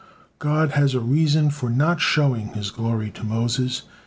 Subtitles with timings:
[0.39, 3.83] God has a reason for not showing His glory to Moses.